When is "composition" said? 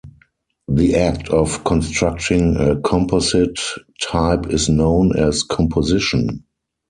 5.43-6.43